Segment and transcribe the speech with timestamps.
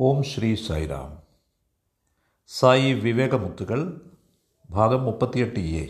[0.00, 1.22] ഓം ശ്രീ സായിരാം.
[2.48, 4.10] സായി വിവേകമുത്തുകൾ
[4.70, 5.88] ഭാഗം മുപ്പത്തിയെട്ട് എ.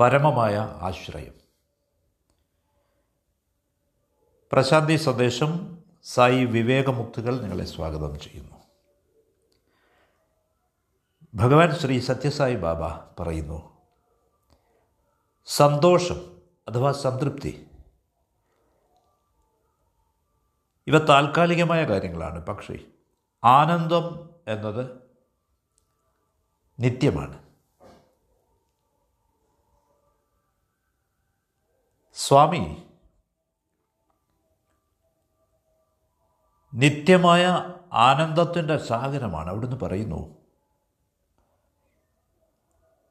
[0.00, 1.34] പരമമായ ആശ്രയം.
[4.52, 8.56] പ്രശാന്തി സന്ദേശം സായി വിവേകമുത്തുകൾ നിങ്ങളെ സ്വാഗതം ചെയ്യുന്നു.
[11.34, 12.82] ഭഗവാൻ ശ്രീ സത്യസായി ബാബ
[13.22, 13.76] പറയുന്നു
[15.46, 17.66] സന്തോഷം അഥവാ സംതൃപ്തി
[20.86, 22.46] ഇവ താൽക്കാലികമായ കാര്യങ്ങളാണ്.
[22.46, 22.78] പക്ഷേ
[23.44, 25.00] ആനന്ദം എന്നത്
[26.80, 27.46] നിത്യമാണ്.
[32.14, 32.82] സ്വാമി
[36.74, 37.46] നിത്യമായ
[37.92, 39.50] ആനന്ദത്തിന്റെ സാഗരമാണ്.
[39.50, 40.36] അവിടുന്ന് പറയുന്നു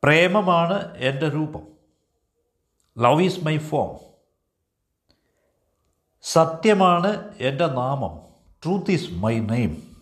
[0.04, 1.68] പ്രേമമാണ് എന്റെ രൂപം.
[2.98, 4.15] Love is my form.
[6.36, 8.34] സത്യമാണ് എന്റെ നാമം.
[8.64, 9.98] ട്രൂത്ത് ഈസ് മൈ നെയിം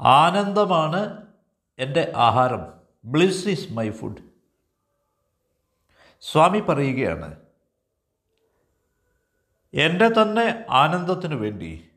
[0.00, 1.26] ആനന്ദമാണ്
[1.78, 2.72] എന്റെ ആഹാരം.
[3.04, 4.16] ബ്ലിസ് ഈസ് മൈ ഫുഡ്
[6.20, 7.36] സ്വാമി പറയുകയാണ്
[9.74, 11.90] എന്റെ തന്നെ ആനന്ദത്തിനു വേണ്ടി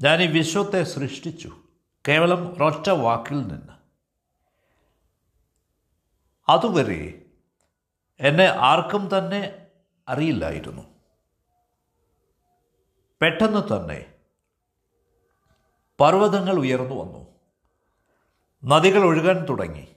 [0.00, 1.56] ഞാൻ ഈ വിശ്വത്തെ സൃഷ്ടിച്ചു.
[2.08, 3.72] കേവലം ഒറ്റ വാക്കിൽ നിന്ന്.
[6.48, 7.22] അതുവരെ
[8.20, 9.66] എന്നെ ആർക്കും തന്നെ
[10.08, 10.93] അറിയില്ലായിരുന്നു.
[13.24, 14.12] പെട്ടെന്ന് തന്നെ
[16.00, 17.26] പർവതങ്ങൾ ഉയർന്നു വന്നു.
[18.64, 19.88] നദികൾ ഒഴുകാൻ തുടങ്ങി.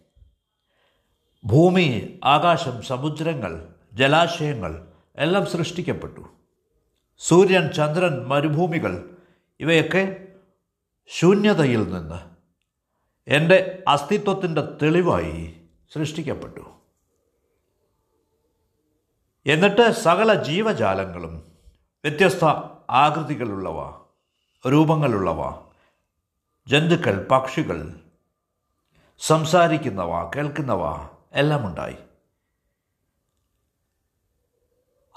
[1.46, 6.22] ഭൂമി ആകാശം സമുദ്രങ്ങൾ ജലാശയങ്ങൾ എല്ലാം സൃഷ്ടിക്കപ്പെട്ടു.
[7.18, 9.18] സൂര്യൻ ചന്ദ്രൻ മരുഭൂമികൾ
[9.60, 10.28] ഇവയൊക്കെ
[11.08, 12.20] ശൂന്യതയിൽ നിന്ന്
[13.28, 15.62] എന്റെ അസ്തിത്വത്തിന്റെ തെളിവായി
[15.94, 16.72] സൃഷ്ടിക്കപ്പെട്ടു.
[19.46, 21.52] എന്നിട്ട് സകല ജീവജാലങ്ങളും
[22.06, 24.06] വ്യത്യസ്ത ആകൃതികളുള്ളവ
[24.70, 25.68] രൂപങ്ങളുള്ളവ
[26.68, 28.00] ജന്തുക്കൾ പക്ഷികൾ
[29.20, 31.98] സംസാരിക്കുന്നവ കേൾക്കുന്നവ എല്ലാം ഉണ്ടായി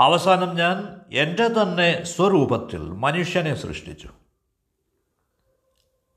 [0.01, 4.09] അവസാനം ഞാൻ എന്റെ തന്നെ സ്വരൂപത്തിൽ മനുഷ്യനെ സൃഷ്ടിച്ചു.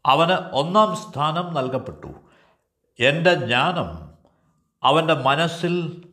[0.06, 2.08] അവന് ഒന്നാം സ്ഥാനം നൽകപ്പെട്ടു.
[3.00, 4.14] എന്റെ ജ്ഞാനം
[4.84, 6.08] അവന്റെ മനസ്സിൽ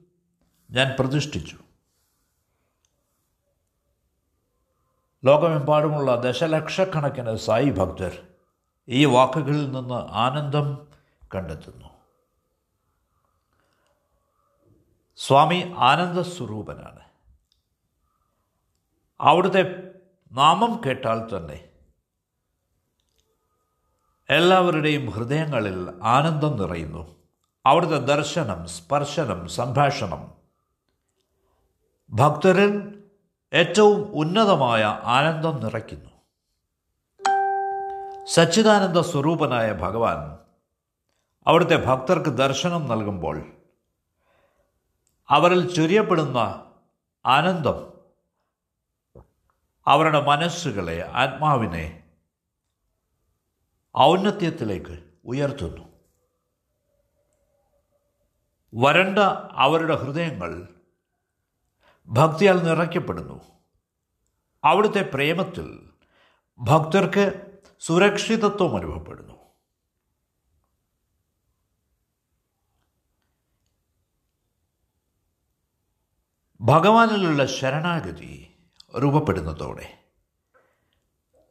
[0.70, 1.56] ഞാൻ പ്രതിഷ്ഠിച്ചു.
[5.24, 8.26] ലോകമെമ്പാടുമുള്ള ദശലക്ഷക്കണക്കിന് സായി ഭക്തർ
[8.88, 10.88] ഈ വാക്കുകളിൽ നിന്ന് ആനന്ദം
[11.34, 11.88] കണ്ടെത്തുന്നു.
[15.16, 17.00] സ്വാമി ആനന്ദസ്വരൂപനാണ്.
[19.20, 19.90] അവിടുത്തെ
[20.32, 21.68] നാമം കേട്ടാൽ തന്നെ
[24.30, 27.16] എല്ലാവരുടെയും ഹൃദയങ്ങളിൽ ആനന്ദം നിറയുന്നു.
[27.66, 30.34] അവിടുത്തെ ദർശനം സ്പർശനം സംഭാഷണം
[32.10, 32.99] ഭക്തരിൽ
[33.52, 36.10] ഏറ്റവും ഉന്നതമായ ആനന്ദം നിറയ്ക്കുന്നു.
[38.26, 40.38] സച്ചിദാനന്ദ സ്വരൂപനായ ഭഗവാൻ
[41.46, 43.52] അവിടുത്തെ ഭക്തർക്ക് ദർശനം നൽകുമ്പോൾ
[45.30, 46.38] അവരിൽ ചൊരിയപ്പെടുന്ന
[47.26, 47.92] ആനന്ദം
[49.86, 52.02] അവരുടെ മനസ്സുകളെ ആത്മാവിനെ
[53.98, 55.84] ഔന്നത്യത്തിലേക്ക് ഉയർത്തുന്നു.
[58.74, 59.18] വരണ്ട
[59.52, 60.79] അവരുടെ ഹൃദയങ്ങൾ
[62.10, 63.40] ഭക്തിയാൽ നിറയ്ക്കപ്പെടുന്നു.
[64.64, 65.90] അവിടുത്തെ പ്രേമത്തിൽ
[66.58, 69.40] ഭക്തർക്ക് സുരക്ഷിതത്വം അനുഭവപ്പെടുന്നു.
[76.60, 78.54] ഭഗവാനിലുള്ള ശരണാഗതി
[79.02, 79.98] രൂപപ്പെടുന്നതോടെ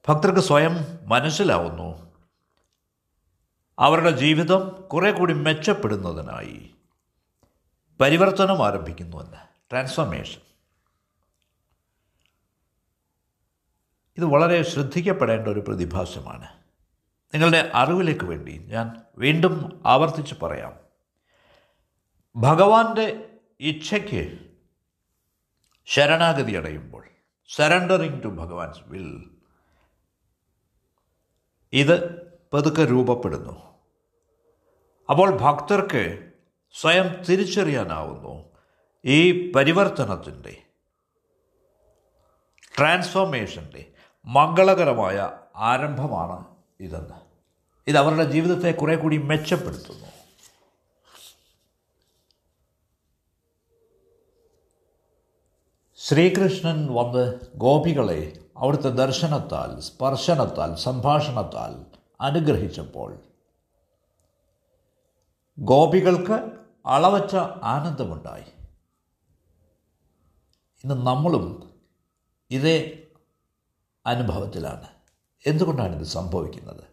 [0.09, 2.15] ഭക്തർക്ക് സ്വയം മനസ്സിലാവുന്നു.
[3.79, 6.71] അവരുടെ ജീവിതം കുറെ കൂടി മെച്ചപ്പെടുന്നതിനായി
[7.99, 9.37] പരിവർത്തനം ആരംഭിക്കുന്നുവെന്ന്.
[9.71, 10.41] ട്രാൻസ്ഫർമേഷൻ
[14.19, 16.47] ഇത് വളരെ ശ്രദ്ധിക്കപ്പെടേണ്ട ഒരു പ്രതിഭാസമാണ്.
[17.34, 20.80] നിങ്ങളുടെ അറിവിലേക്ക് വേണ്ടി ഞാൻ വീണ്ടും ആവർത്തിച്ച് പറയാം.
[22.35, 24.40] ഭഗവാന്റെ ഇച്ഛയ്ക്ക്
[25.85, 27.07] ശരണാഗതി അടയുമ്പോൾ
[27.56, 29.31] സറണ്ടറിങ് ടു ഭഗവാൻസ് വിൽ
[31.74, 33.74] ഇത് പതുക്കെ രൂപപ്പെടുന്നു.
[35.10, 36.31] അപ്പോൾ ഭക്തർക്ക്
[36.74, 38.51] സ്വയം തിരിച്ചറിയാനാവുന്നു
[39.06, 40.63] ഈ പരിവർത്തനത്തിന്റെ
[42.77, 43.88] ട്രാൻസ്ഫോർമേഷന്റെ
[44.25, 46.45] മംഗളകരമായ ആരംഭമാണ്
[46.80, 47.16] ഇതെന്ന്.
[47.88, 50.06] ഇത് അവരുടെ ജീവിതത്തെ കുറെ കൂടി മെച്ചപ്പെടുത്തുന്നു.
[55.95, 61.86] ശ്രീകൃഷ്ണൻ വന്ന് ഗോപികളെ അവിടുത്തെ ദർശനത്താൽ സ്പർശനത്താൽ സംഭാഷണത്താൽ
[62.22, 63.18] അനുഗ്രഹിച്ചപ്പോൾ
[65.60, 66.51] ഗോപികൾക്ക്
[66.86, 68.44] അളവറ്റ ആനന്ദമുണ്ടായി.
[70.83, 71.74] ഇന്ന് നമ്മളും
[72.51, 73.06] ഇതേ
[74.09, 74.88] അനുഭവത്തിലാണ്.
[75.45, 76.83] എന്തുകൊണ്ടാണ് ഇത് സംഭവിക്കുന്നത്?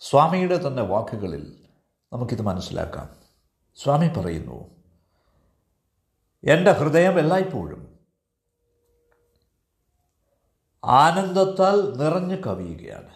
[0.00, 1.64] സ്വാമിയുടെ തന്നെ വാക്കുകളിൽ
[2.12, 3.16] നമുക്കിത് മനസ്സിലാക്കാം.
[3.76, 4.70] സ്വാമി പറയുന്നു
[6.44, 7.98] എന്റെ ഹൃദയം എല്ലായ്പ്പോഴും
[10.84, 13.14] ആനന്ദത്താൽ നിറഞ്ഞു കവിയുകയാണ്.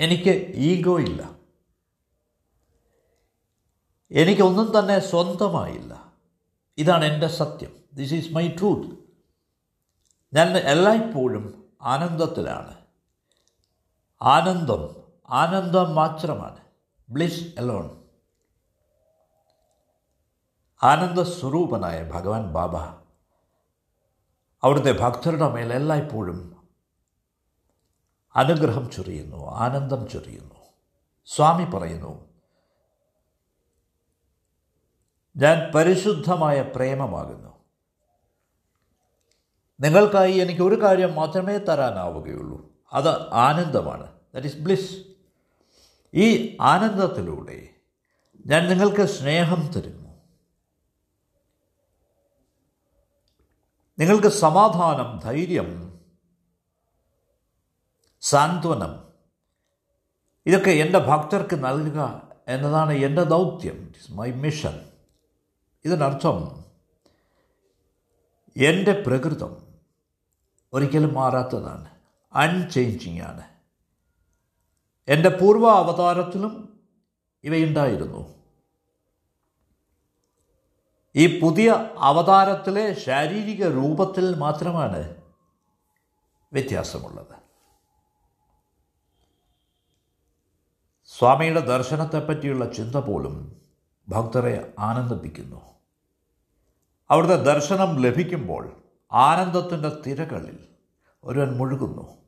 [0.00, 1.30] എനിക്ക് ഈഗോ ഇല്ല.
[4.10, 6.12] എനിക്കൊന്നും തന്നെ സ്വന്തമായില്ല.
[6.78, 7.76] ഇതാണ് എന്റെ സത്യം.
[7.92, 9.09] ദിസ് ഈസ് മൈ ട്രൂത്ത്
[10.32, 12.76] ഞാൻ എല്ലായ്പ്പോഴും ആനന്ദത്തിലാണ്.
[14.22, 14.96] ആനന്ദം
[15.30, 16.56] ആനന്ദം മാത്രമാണ്.
[17.10, 18.00] ബ്ലിസ് എലോൺ
[20.82, 22.76] ആനന്ദ സ്വരൂപനായ ഭഗവാൻ ബാബ
[24.62, 26.68] അവിടുത്തെ ഭക്തരുടെ മേൽ എല്ലായ്പ്പോഴും
[28.36, 30.54] അനുഗ്രഹം ചൊരിയുന്നു ആനന്ദം ചൊരിയുന്നു.
[31.26, 32.28] സ്വാമി പറയുന്നു
[35.36, 37.49] ഞാൻ പരിശുദ്ധമായ പ്രേമമാകുന്നു.
[39.80, 42.72] നിങ്ങൾക്കായി എനിക്ക് ഒരു കാര്യം മാത്രമേ തരാനാവുകയുള്ളൂ.
[42.92, 44.12] അത് ആനന്ദമാണ്.
[44.34, 44.96] ദറ്റ് ഈസ് ബ്ലിസ്
[46.14, 47.68] ഈ ആനന്ദത്തിലൂടെ
[48.46, 50.10] ഞാൻ നിങ്ങൾക്ക് സ്നേഹം തരുന്നു.
[53.98, 56.00] നിങ്ങൾക്ക് സമാധാനം ധൈര്യം
[58.20, 59.08] സാന്ത്വനം
[60.46, 63.74] ഇതൊക്കെ എന്റെ ഭക്തർക്ക് നൽകുക എന്നതാണ് എന്റെ ദൗത്യം.
[63.74, 64.88] ഇറ്റ് ഇസ് മൈ മിഷൻ
[65.84, 66.64] ഇതിനർത്ഥം
[68.56, 69.59] എന്റെ പ്രകൃതം
[70.72, 71.90] ഒരിക്കലും മാറാത്തതാണ്.
[72.32, 73.42] അൺചേഞ്ചിങ് ആണ്.
[75.08, 76.80] എന്റെ പൂർവ അവതാരത്തിലും
[77.44, 78.34] ഇവയുണ്ടായിരുന്നു.
[81.16, 85.14] ഈ പുതിയ അവതാരത്തിലെ ശാരീരിക രൂപത്തിൽ മാത്രമാണ്
[86.52, 87.40] വ്യത്യാസമുള്ളത്.
[91.04, 93.60] സ്വാമിയുടെ ദർശനത്തെപ്പറ്റിയുള്ള ചിന്ത പോലും
[94.08, 95.60] ഭക്തരെ ആനന്ദിപ്പിക്കുന്നു.
[97.10, 100.68] അവിടുത്തെ ദർശനം ലഭിക്കുമ്പോൾ ആനന്ദത്തിന്റെ തിരകളിൽ
[101.24, 102.20] ഒരുവൻ മുഴുകുന്നു.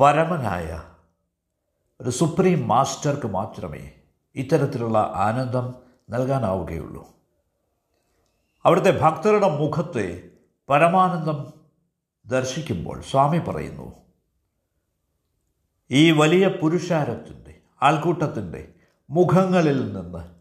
[0.00, 0.82] പരമനായ
[2.00, 3.92] ഒരു സുപ്രീം മാസ്റ്റർക്ക് മാത്രമേ
[4.34, 5.74] ഇത്തരത്തിലുള്ള ആനന്ദം
[6.10, 7.08] നൽകാനാവുകയുള്ളൂ.
[8.64, 10.30] അവിടുത്തെ ഭക്തരുടെ മുഖത്തെ
[10.68, 11.52] പരമാനന്ദം
[12.26, 13.96] ദർശിക്കുമ്പോൾ സ്വാമി പറയുന്നു
[15.90, 18.74] ഈ വലിയ പുരുഷാരത്തിന്റെ ആൾക്കൂട്ടത്തിന്റെ
[19.10, 20.33] മുഖങ്ങളിൽ നിന്ന്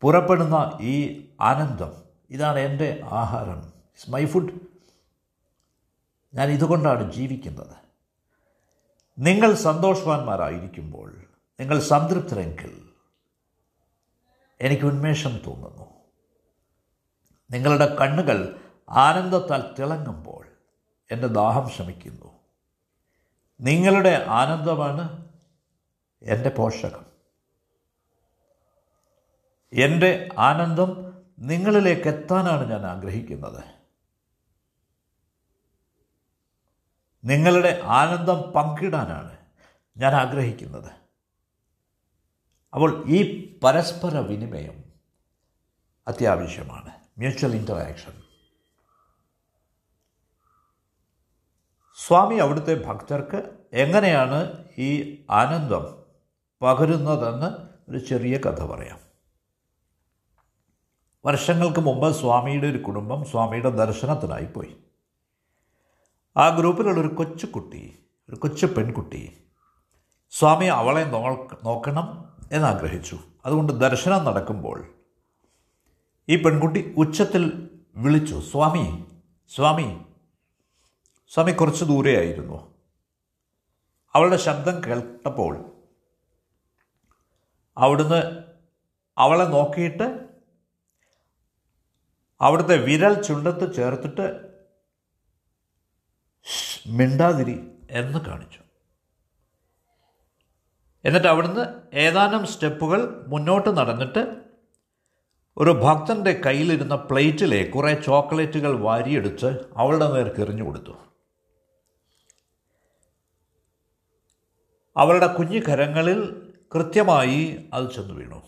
[0.00, 4.52] പുറപ്പെടുന്ന ഈ ആനന്ദം ഇതാണ് എന്റെ ആഹാരം ഇറ്റ്സ് മൈ ഫുഡ്.
[6.34, 7.76] ഞാൻ ഇതുകൊണ്ടാണ് ജീവിക്കുന്നത്.
[9.18, 11.16] നിങ്ങൾ സന്തോഷവാന്മാരായിരിക്കുമ്പോൾ
[11.60, 12.88] നിങ്ങൾ സംതൃപ്തരെങ്കിൽ
[14.60, 15.86] എനിക്ക് ഉന്മേഷം തോന്നുന്നു.
[17.50, 18.60] നിങ്ങളുടെ കണ്ണുകൾ
[18.90, 20.46] ആനന്ദത്താൽ തിളങ്ങുമ്പോൾ
[21.10, 22.40] എന്റെ ദാഹം ശമിക്കുന്നു.
[23.60, 25.28] നിങ്ങളുടെ ആനന്ദമാണ്
[26.22, 27.09] എന്റെ പോഷകം.
[29.72, 33.64] എന്റെ ആനന്ദം നിങ്ങളിലേക്ക് എത്താനാണ് ഞാൻ ആഗ്രഹിക്കുന്നത്.
[37.24, 39.36] നിങ്ങളുടെ ആനന്ദം പങ്കിടാനാണ്
[39.96, 40.92] ഞാൻ ആഗ്രഹിക്കുന്നത്.
[42.74, 44.84] അപ്പോൾ ഈ പരസ്പര വിനിമയം
[46.08, 46.90] അത്യാവശ്യമാണ്.
[47.18, 48.22] മ്യൂച്വൽ ഇന്ററാക്ഷൻ
[51.96, 56.04] സ്വാമി അവിടുത്തെ ഭക്തർക്ക് എങ്ങനെയാണ് ഈ ആനന്ദം
[56.62, 59.09] പകരുന്നതെന്ന് ഒരു ചെറിയ കഥ പറയാം.
[61.24, 64.76] വർഷങ്ങൾക്ക് മുമ്പ് സ്വാമിയുടെ ഒരു കുടുംബം സ്വാമിയുടെ ദർശനത്തിനായി പോയി
[66.36, 69.38] ആ കൊച്ചു കൊച്ചുകുട്ടി ഒരു കൊച്ചു പെൺകുട്ടി
[70.30, 71.04] സ്വാമി അവളെ
[71.64, 73.18] നോക്കണം എന്നാഗ്രഹിച്ചു.
[73.44, 74.94] അതുകൊണ്ട് ദർശനം നടക്കുമ്പോൾ
[76.28, 79.04] ഈ പെൺകുട്ടി ഉച്ചത്തിൽ വിളിച്ചു സ്വാമി
[79.48, 80.04] സ്വാമി
[81.28, 82.74] സ്വാമി കുറച്ച് ദൂരെയായിരുന്നു
[84.14, 85.74] അവളുടെ ശബ്ദം കേട്ടപ്പോൾ
[87.78, 88.22] അവിടുന്ന്
[89.18, 90.29] അവളെ നോക്കിയിട്ട്
[92.40, 94.50] അവിടുത്തെ വിരൽ ചുണ്ടത്ത് ചേർത്തിട്ട്
[96.86, 98.60] മിണ്ടാതിരി എന്ന് കാണിച്ചു.
[101.04, 104.36] എന്നിട്ട് അവിടുന്ന് ഏതാനും സ്റ്റെപ്പുകൾ മുന്നോട്ട് നടന്നിട്ട്
[105.56, 110.92] ഒരു ഭക്തന്റെ കയ്യിലിരുന്ന പ്ലേറ്റിലെ കുറേ ചോക്ലേറ്റുകൾ വാരിയെടുത്ത് അവളുടെ നേർക്ക് എറിഞ്ഞു കൊടുത്തു.
[114.96, 118.42] അവളുടെ കുഞ്ഞു കരങ്ങളിൽ കൃത്യമായി അത് ചെന്ന് വീണു.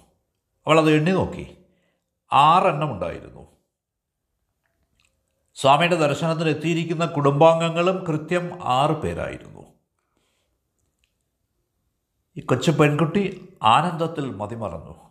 [0.66, 1.64] അവളത് എണ്ണി നോക്കി.
[2.32, 3.51] ആറെണ്ണം ഉണ്ടായിരുന്നു.
[5.54, 9.62] സ്വാമിയുടെ ദർശനത്തിന് എത്തിയിരിക്കുന്ന കുടുംബാംഗങ്ങളും കൃത്യം ആറ് പേരായിരുന്നു.
[12.36, 15.10] ഈ കൊച്ചു പെൺകുട്ടി ആനന്ദത്തിൽ മതിമറന്നു.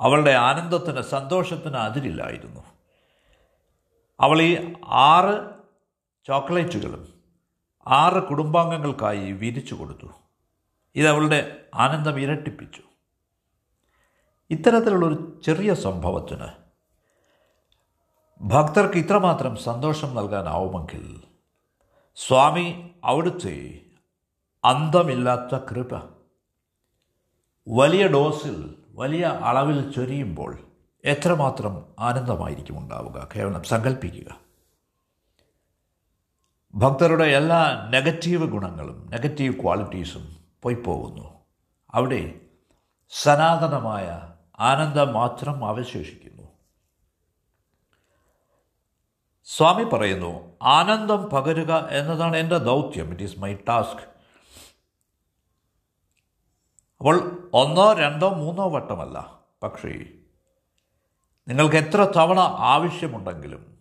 [0.00, 2.60] അവളുടെ ആനന്ദത്തിന് സന്തോഷത്തിന് അതിരില്ലായിരുന്നു
[4.20, 5.50] അവൾ ഈ ആറ്
[6.26, 7.14] ചോക്ലേറ്റുകളും
[7.86, 10.06] ആറ് കുടുംബാംഗങ്ങൾക്കായി വിരിച്ചു കൊടുത്തു.
[10.94, 12.82] ഇതവളുടെ ആനന്ദം ഇരട്ടിപ്പിച്ചു.
[14.50, 16.63] ഇത്തരത്തിലുള്ളൊരു ചെറിയ സംഭവത്തിന്
[18.44, 21.04] ഭക്തർക്ക് ഇത്രമാത്രം സന്തോഷം നൽകാനാവുമെങ്കിൽ
[22.16, 22.66] സ്വാമി
[23.04, 23.54] അവിടുത്തെ
[24.64, 25.92] അന്തമില്ലാത്ത കൃപ
[27.68, 28.56] വലിയ ഡോസിൽ
[28.94, 30.52] വലിയ അളവിൽ ചൊരിയുമ്പോൾ
[31.04, 34.30] എത്രമാത്രം ആനന്ദമായിരിക്കും ഉണ്ടാവുക കേവലം സങ്കല്പിക്കുക
[36.74, 40.24] ഭക്തരുടെ എല്ലാ നെഗറ്റീവ് ഗുണങ്ങളും നെഗറ്റീവ് ക്വാളിറ്റീസും
[40.62, 41.26] പോയി പോകുന്നു
[41.94, 42.22] അവിടെ
[43.10, 44.06] സനാതനമായ
[44.60, 46.33] ആനന്ദം മാത്രം അവശേഷിക്കുന്നു.
[49.44, 53.10] സ്വാമി പറയുന്നു ആനന്ദം പകരുക എന്നതാണ് എന്റെ ദൗത്യം.
[53.10, 54.14] ഇറ്റ് ഈസ് മൈ ടാസ്ക്
[56.98, 59.40] അപ്പോൾ ഒന്നോ രണ്ടോ മൂന്നോ വട്ടമല്ല.
[59.62, 59.88] പക്ഷേ
[61.48, 63.78] നിങ്ങൾക്ക് എത്ര തവണ ആവശ്യമുണ്ടെങ്കിലും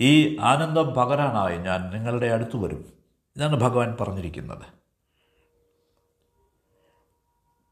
[0.00, 2.92] ഈ ആനന്ദം പകരാനായി ഞാൻ നിങ്ങളുടെ അടുത്ത് വരും.
[3.36, 4.66] ഇതാണ് ഭഗവാൻ പറഞ്ഞിരിക്കുന്നത്.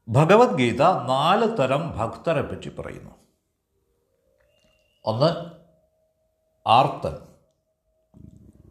[0.09, 3.11] ഭഗവത്ഗീത നാല് തരം ഭക്തരെ പറ്റി പറയുന്നു.
[5.05, 5.56] ഒന്ന്
[6.67, 7.27] ആർത്തൻ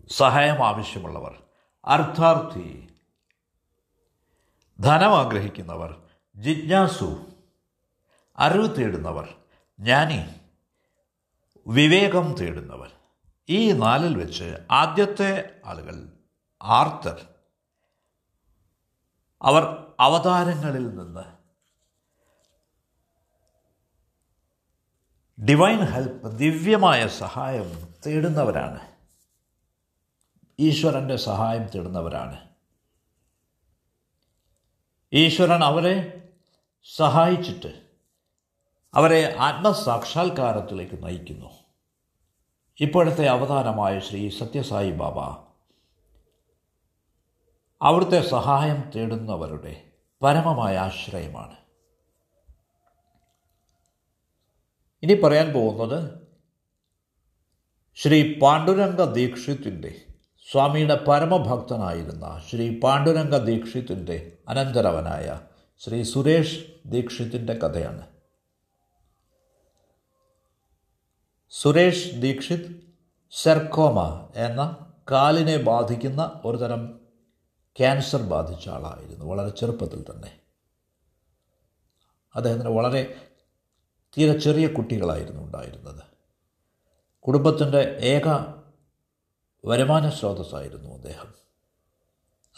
[0.09, 1.43] സഹായം ആവശ്യമുള്ളവർ
[1.85, 2.89] അർത്ഥാർത്ഥി
[4.81, 6.03] ധനം ആഗ്രഹിക്കുന്നവർ
[6.37, 7.27] ജിജ്ഞാസു
[8.39, 9.37] അറിവ് തേടുന്നവർ
[9.81, 10.41] ജ്ഞാനി
[11.67, 12.93] വിവേകം തേടുന്നവർ.
[13.49, 16.13] ഈ നാലിൽ വെച്ച് ആദ്യത്തെ ആളുകൾ
[16.63, 17.29] ആർത്തർ
[19.43, 21.36] അവർ അവതാരങ്ങളിൽ നിന്ന്
[25.45, 28.81] ഡിവൈൻ ഹെൽപ്പ് ദിവ്യമായ സഹായം തേടുന്നവരാണ്.
[30.59, 32.49] ഈശ്വരന്റെ സഹായം തേടുന്നവരാണ്.
[35.13, 36.23] ഈശ്വരൻ അവരെ
[36.97, 37.81] സഹായിച്ചിട്ട്
[38.95, 41.51] അവരെ ആത്മസാക്ഷാത്കാരത്തിലേക്ക് നയിക്കുന്നു.
[42.81, 45.19] ഇപ്പോഴത്തെ അവതാരമായ ശ്രീ സത്യസായി ബാബ
[47.83, 49.85] അവിടുത്തെ സഹായം തേടുന്നവരുടെ
[50.23, 51.66] പരമമായ ആശ്രയമാണ്.
[55.07, 55.99] ഇനി പറയാൻ പോകുന്നത്
[57.95, 60.07] ശ്രീ പാണ്ഡുരംഗ ദീക്ഷിത്തിന്റെ
[60.51, 65.41] സ്വാമിയുടെ പരമഭക്തനായിരുന്ന ശ്രീ പാണ്ഡുരംഗ ദീക്ഷിത്തിന്റെ അനന്തരവനായ
[65.79, 68.07] ശ്രീ സുരേഷ് ദീക്ഷിത്തിന്റെ കഥയാണ്.
[71.51, 72.95] സുരേഷ് ദീക്ഷിത്
[73.31, 77.01] സെർക്കോമ എന്ന കാലിനെ ബാധിക്കുന്ന ഒരുതരം
[77.77, 80.41] ക്യാൻസർ ബാധിച്ച ആളായിരുന്നു വളരെ ചെറുപ്പത്തിൽ തന്നെ.
[82.37, 83.26] അദ്ദേഹത്തിന് വളരെ
[84.19, 86.03] തീരെ ചെറിയ കുട്ടികളായിരുന്നു ഉണ്ടായിരുന്നത്.
[87.21, 88.55] കുടുംബത്തിന്റെ ഏക
[89.65, 91.35] വരുമാന സ്രോതസ്സായിരുന്നു അദ്ദേഹം.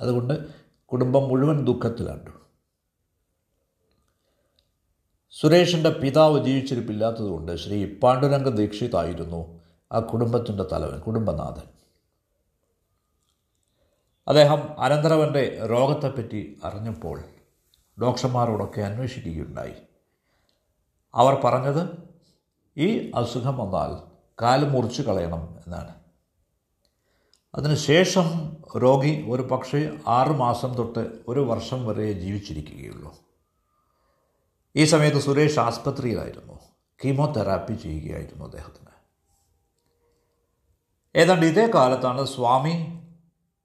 [0.00, 0.54] അതുകൊണ്ട്
[0.86, 2.30] കുടുംബം മുഴുവൻ ദുഃഖത്തിലാണ്ടു
[5.30, 9.60] സുരേഷിന്റെ പിതാവ് ജീവിച്ചിരിപ്പില്ലാത്തതുകൊണ്ട് ശ്രീ പാണ്ഡുരംഗ ദീക്ഷിതായിരുന്നു
[9.92, 11.68] ആ കുടുംബത്തിന്റെ തലവൻ കുടുംബനാഥൻ.
[14.28, 17.22] അദ്ദേഹം അനന്തരവന്റെ രോഗത്തെപ്പറ്റി അറിഞ്ഞപ്പോൾ
[18.00, 19.87] ഡോക്ടർമാരോടൊക്കെ അന്വേഷിക്കുകയുണ്ടായി.
[21.14, 22.08] അവർ പറഞ്ഞത്
[22.76, 24.08] ഈ അസുഖം വന്നാൽ
[24.42, 25.94] കാൽ മുറിച്ച് കളയണം എന്നാണ്.
[27.54, 33.18] അതിനുശേഷം രോഗി ഒരു പക്ഷേ ആറുമാസം തൊട്ട് ഒരു വർഷം വരെ ജീവിച്ചിരിക്കുകയുള്ളൂ.
[34.76, 36.58] ഈ സമയത്ത് സുരേഷ് ആസ്പത്രിയിലായിരുന്നു.
[37.04, 38.88] കീമോതെറാപ്പി ചെയ്യുകയായിരുന്നു അദ്ദേഹത്തിന്.
[41.16, 43.02] ഏതാണ്ട് ഇതേ കാലത്താണ് സ്വാമി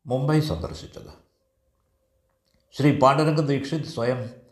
[0.06, 1.24] മുംബൈ സന്ദർശിച്ചത്.
[2.72, 4.43] ശ്രീ പാണ്ഡുരംഗ ദീക്ഷിത് സ്വയം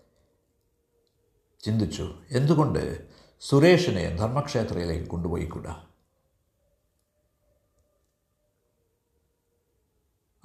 [1.64, 3.10] ചിന്തിച്ചു എന്തുകൊണ്ട്
[3.42, 5.86] സുരേഷിനെ ധർമ്മക്ഷേത്രയിലേക്ക് കൊണ്ടുപോയിക്കൂടാ?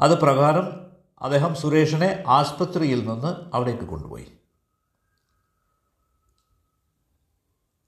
[0.00, 0.87] അത് പ്രകാരം
[1.23, 4.32] അദ്ദേഹം സുരേഷിനെ ആസ്പത്രിയിൽ നിന്ന് അവിടേക്ക് കൊണ്ടുപോയി.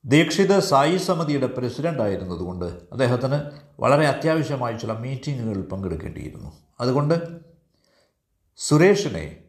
[0.04, 6.52] ദീക്ഷിത് സായി സമിതിയുടെ പ്രസിഡന്റ് ആയിരുന്നതുകൊണ്ട് അദ്ദേഹത്തിന് വളരെ അത്യാവശ്യമായ ചില മീറ്റിങ്ങുകളിൽ പങ്കെടുക്കേണ്ടിയിരുന്നു.
[6.80, 7.40] അതുകൊണ്ട്
[8.56, 9.44] സുരേഷിനെ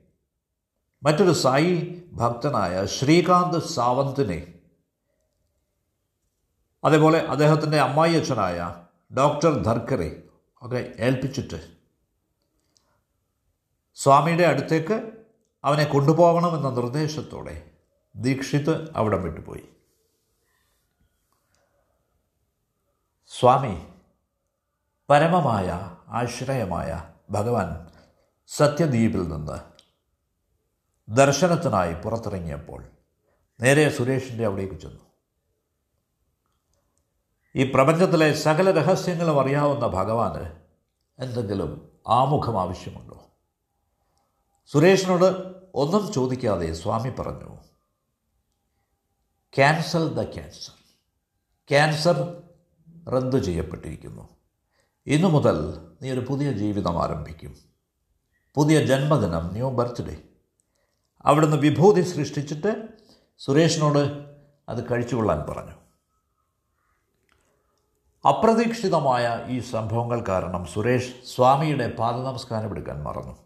[1.04, 4.54] മറ്റൊരു സായി ഭക്തനായ ശ്രീകാന്ത് സാവന്തിനെ.
[6.84, 8.86] അതേപോലെ അദ്ദേഹത്തിന്റെ അമ്മായി അച്ഛനായ
[9.18, 10.24] ഡോക്ടർ ധർക്കറെ
[10.62, 11.74] ഒക്കെ ഏൽപ്പിച്ചിട്ട്
[13.96, 15.12] സ്വാമിയുടെ അടുത്തേക്ക്
[15.64, 17.72] അവനെ കൊണ്ടുപോകണമെന്ന നിർദ്ദേശത്തോടെ
[18.16, 19.64] ദീക്ഷിത് അവിടെ വിട്ടുപോയി.
[23.28, 23.88] സ്വാമി
[25.10, 27.88] പരമമായ ആശ്രയമായ ഭഗവാൻ
[28.48, 29.69] സത്യദ്വീപിൽ നിന്ന്
[31.10, 32.86] ദർശനത്തിനായി പുറത്തിറങ്ങിയപ്പോൾ
[33.62, 35.00] നേരെ സുരേഷിന്റെ അവിടേക്ക് ചെന്നു.
[37.56, 40.56] ഈ പ്രപഞ്ചത്തിലെ സകല രഹസ്യങ്ങളും അറിയാവുന്ന ഭഗവാന്
[41.20, 43.26] എന്തെങ്കിലും ആമുഖം ആവശ്യമുണ്ടോ?
[44.66, 47.56] സുരേഷിനോട് ഒന്നും ചോദിക്കാതെ സ്വാമി പറഞ്ഞു
[49.56, 50.74] ക്യാൻസൽ ദ ക്യാൻസർ
[51.70, 52.44] ക്യാൻസർ
[53.10, 54.30] റദ്ദു ചെയ്യപ്പെട്ടിരിക്കുന്നു.
[55.08, 57.58] ഇന്നു മുതൽ നീ ഒരു പുതിയ ജീവിതം ആരംഭിക്കും.
[58.56, 60.24] പുതിയ ജന്മദിനം ന്യൂ ബർത്ത്ഡേ
[61.22, 62.88] അവിടുന്ന് വിഭൂതി സൃഷ്ടിച്ചിട്ട്
[63.38, 64.00] സുരേഷിനോട്
[64.70, 65.72] അത് കഴിച്ചുകൊള്ളാൻ പറഞ്ഞു.
[68.28, 73.38] അപ്രതീക്ഷിതമായ ഈ സംഭവങ്ങൾ കാരണം സുരേഷ് സ്വാമിയുടെ പാദനമസ്കാരം എടുക്കാൻ മറന്നു.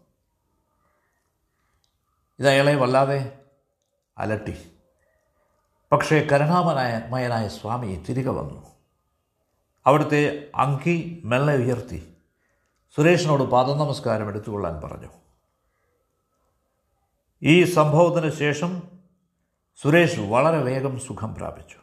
[2.38, 3.40] ഇത് അയാളെ വല്ലാതെ
[4.18, 4.70] അലട്ടി.
[5.92, 8.66] പക്ഷേ കരുണാമനായ മയനായ സ്വാമി തിരികെ വന്നു.
[9.86, 12.16] അവിടുത്തെ അങ്കി മെല്ലെ ഉയർത്തി.
[12.96, 15.23] സുരേഷിനോട് പാദനമസ്കാരം എടുത്തുകൊള്ളാൻ പറഞ്ഞു.
[17.44, 18.82] ഈ സംഭവത്തിന് ശേഷം
[19.82, 21.78] സുരേഷ് വളരെ വേഗം സുഖം പ്രാപിച്ചു.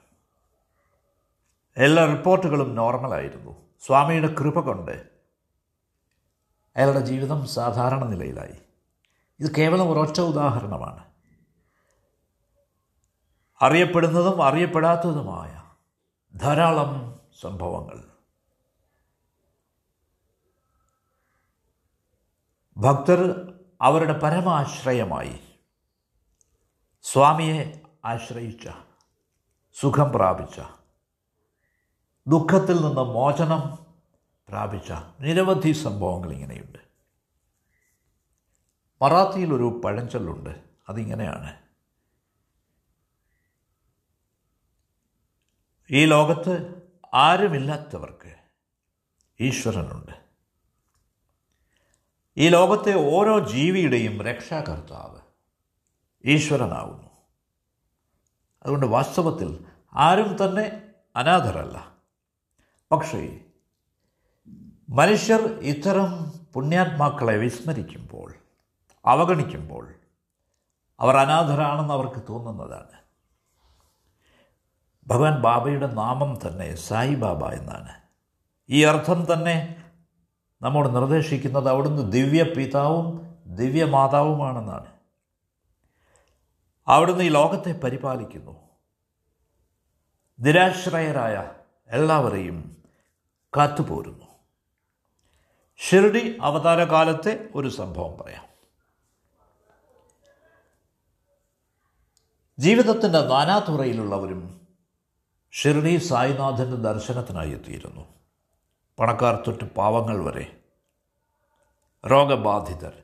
[1.77, 5.09] എല്ലാ റിപ്പോർട്ടുകളും നോർമലായിരുന്നു സ്വാമിയുടെ കൃപ കൊണ്ട്
[6.75, 8.61] അയാളുടെ ജീവിതം സാധാരണ നിലയിലായി.
[9.39, 11.03] ഇത് കേവലം ഒരൊറ്റ ഉദാഹരണമാണ്.
[13.61, 15.63] അറിയപ്പെടുന്നതും അറിയപ്പെടാത്തതുമായ
[16.35, 18.03] ധാരാളം സംഭവങ്ങൾ.
[22.77, 25.39] ഭക്തർ അവരുടെ പരമാശ്രയമായി
[27.01, 28.69] സ്വാമിയെ ആശ്രയിച്ച
[29.73, 30.61] സുഖം പ്രാപിച്ച
[32.27, 33.75] ദുഃഖത്തിൽ നിന്ന് മോചനം
[34.49, 36.77] പ്രാപിച്ച നിരവധി സംഭവങ്ങൾ ഇങ്ങനെയുണ്ട്.
[39.01, 40.63] മറാത്തിയിൽ ഒരു പഴഞ്ചൊല്ലുണ്ട്.
[40.89, 41.61] അതിങ്ങനെയാണ്.
[45.91, 46.81] ഈ ലോകത്ത്
[47.13, 48.35] ആരുമില്ലാത്തവർക്ക്
[49.39, 50.11] ഈശ്വരനുണ്ട്.
[52.37, 55.20] ഈ ലോകത്തെ ഓരോ ജീവിയുടെയും രക്ഷാകർത്താവ്
[56.25, 57.09] ഈശ്വരനാവുന്നു.
[58.63, 60.81] അതുകൊണ്ട് വാസ്തവത്തിൽ ആരും തന്നെ
[61.15, 61.91] അനാഥരല്ല.
[62.91, 63.39] പക്ഷേ
[64.89, 68.33] മനുഷ്യർ ഇത്തരം പുണ്യാത്മാക്കളെ വിസ്മരിക്കുമ്പോൾ
[69.05, 69.93] അവഗണിക്കുമ്പോൾ
[70.99, 73.01] അവർ അനാഥരാണെന്ന് അവർക്ക് തോന്നുന്നതാണ്.
[75.07, 77.91] ഭഗവാൻ ബാബയുടെ നാമം തന്നെ സായി ബാബ എന്നാണ്.
[78.69, 79.83] ഈ അർത്ഥം തന്നെ
[80.61, 84.90] നമ്മോട് നിർദ്ദേശിക്കുന്നത് അവിടുന്ന് ദിവ്യ പിതാവും ദിവ്യ മാതാവുമാണെന്നാണ്
[86.87, 88.69] അവിടുന്ന് ഈ ലോകത്തെ പരിപാലിക്കുന്നു.
[90.39, 91.53] നിരാശ്രയരായ
[91.87, 92.83] എല്ലാവരെയും
[93.57, 94.25] കാത്തുപോരുന്നു.
[95.77, 98.45] ഷിർഡി അവതാരകാലത്തെ ഒരു സംഭവം പറയാം.
[102.59, 104.67] ജീവിതത്തിന്റെ നാനാതുറയിലുള്ളവരും
[105.51, 108.01] ഷിർഡി സായിനാഥന്റെ ദർശനത്തിനായി എത്തിയിരുന്നു.
[108.99, 110.59] പണക്കാർ തൊട്ട് പാവങ്ങൾ വരെ.
[112.11, 113.03] രോഗബാധിതർ.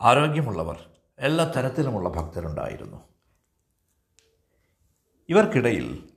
[0.00, 0.87] ആരോഗ്യമുള്ളവർ.
[1.18, 3.08] എല്ലാ തരത്തിലുമുള്ള ഭക്തരുണ്ടായിരുന്നു.
[5.28, 6.08] ഇവർക്കിടയിൽ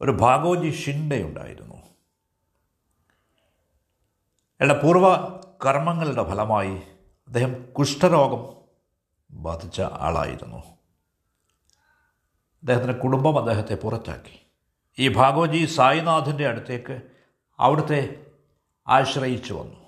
[0.00, 1.74] ഒരു ഭാഗോജി ഷിൻഡെ ഉണ്ടായിരുന്നു.
[4.60, 5.16] അയാളുടെ പൂർവ
[5.66, 6.74] കർമ്മങ്ങളുടെ ഫലമായി
[7.26, 8.56] അദ്ദേഹം കുഷ്ഠരോഗം
[9.30, 10.56] ബാധിച്ച ആളായിരുന്നു.
[12.56, 14.46] അദ്ദേഹത്തിന്റെ കുടുംബം അദ്ദേഹത്തെ പുറത്താക്കി.
[14.98, 17.02] ഈ ഭാഗോജി സായിനാഥിന്റെ അടുത്തേക്ക്
[17.58, 18.26] അവിടുത്തെ
[18.88, 19.86] ആശ്രയിച്ചു വന്നു.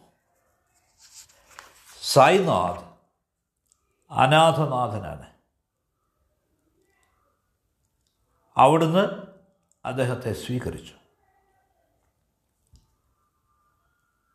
[2.03, 2.88] സായിനാഥ്
[4.11, 5.27] അനാഥനാഥനാണ്.
[8.57, 9.09] അവിടുന്ന്
[9.85, 10.93] അദ്ദേഹത്തെ സ്വീകരിച്ചു.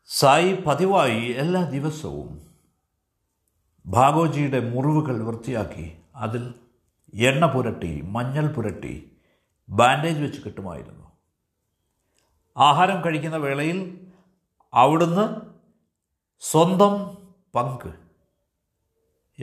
[0.06, 2.50] സായി പതിവായി എല്ലാ ദിവസവും
[3.86, 6.54] ഭാഗോജിയുടെ മുറിവുകൾ വൃത്തിയാക്കി അതിൽ
[7.14, 9.16] എണ്ണ പുരട്ടി മഞ്ഞൾ പുരട്ടി
[9.68, 11.12] ബാൻഡേജ് വെച്ച് കിട്ടുമായിരുന്നു.
[12.56, 14.08] ആഹാരം കഴിക്കുന്ന വേളയിൽ
[14.74, 15.40] അവിടുന്ന്
[16.40, 17.18] സ്വന്തം
[17.54, 18.03] പങ്ക്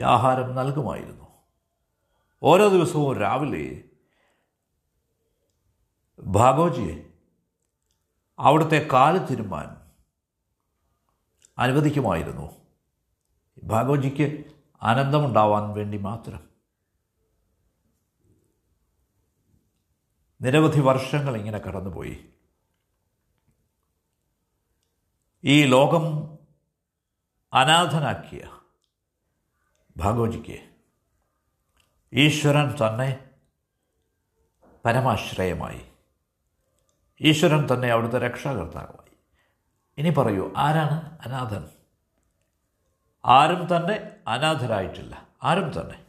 [0.00, 1.24] ആഹാരം നൽകുമായിരുന്നു.
[2.42, 3.84] ഓരോ ദിവസവും രാവിലെ
[6.20, 7.12] ഭാഗോജിയെ
[8.38, 9.92] അവിടുത്തെ കാൽ തിരുമാൻ
[11.58, 12.50] അനുവദിക്കുമായിരുന്നു.
[13.64, 14.44] ഭാഗോജിക്ക്
[14.82, 16.48] ആനന്ദമുണ്ടാവാൻ വേണ്ടി മാത്രം.
[20.42, 22.28] നിരവധി വർഷങ്ങൾ ഇങ്ങനെ കടന്നുപോയി.
[25.44, 26.32] ഈ ലോകം
[27.52, 28.61] അനാഥനാക്കിയ
[29.96, 30.70] ഭാഗോജിക്ക്
[32.12, 33.30] ഈശ്വരൻ തന്നെ
[34.84, 35.92] പരമാശ്രയമായി.
[37.20, 39.16] ഈശ്വരൻ തന്നെ അവിടുത്തെ രക്ഷാകർത്താവായി.
[39.98, 41.68] ഇനി പറയൂ ആരാണ് അനാഥൻ?
[43.24, 45.28] ആരും തന്നെ അനാഥരായിട്ടില്ല.
[45.42, 46.06] ആരും തന്നെ.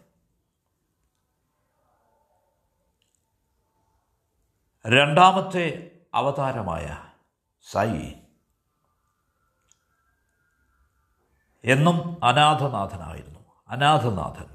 [4.88, 6.98] രണ്ടാമത്തെ അവതാരമായ
[7.72, 8.16] സായി
[11.64, 13.33] എന്നും അനാഥനാഥനായിരുന്നു.
[13.74, 14.46] അനാഥനാഥൻ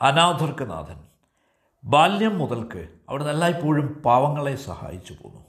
[0.00, 1.04] അനാഥർക്ക് നാഥൻ
[1.84, 5.40] ബാല്യം മുതൽക്ക് അവിടുന്ന് എല്ലായ്പ്പോഴും പാവങ്ങളെ സഹായിച്ചു പോന്നു.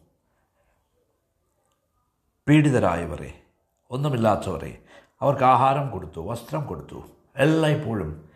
[2.47, 3.43] പീഡിതരായവരെ
[3.91, 4.84] ഒന്നുമില്ലാത്തവരെ
[5.21, 7.03] അവർക്ക് ആഹാരം കൊടുത്തു വസ്ത്രം കൊടുത്തു
[7.36, 8.29] എല്ലായ്പ്പോഴും